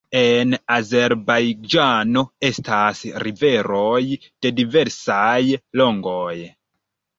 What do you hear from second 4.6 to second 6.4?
diversaj longoj.